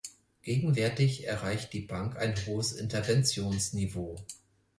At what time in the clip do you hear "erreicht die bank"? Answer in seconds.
1.27-2.17